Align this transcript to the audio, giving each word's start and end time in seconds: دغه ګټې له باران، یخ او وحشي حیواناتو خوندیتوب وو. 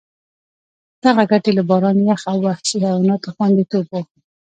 دغه 1.03 1.23
ګټې 1.31 1.51
له 1.57 1.63
باران، 1.69 1.97
یخ 2.09 2.21
او 2.31 2.37
وحشي 2.45 2.77
حیواناتو 2.85 3.33
خوندیتوب 3.35 3.85
وو. 3.89 4.01